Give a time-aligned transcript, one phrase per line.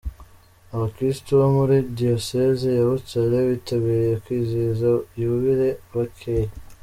[0.75, 4.87] Abakirisitu bo muri Diyoseze ya Butare bitabiriye kwizihiza
[5.19, 6.49] yubile bakeye.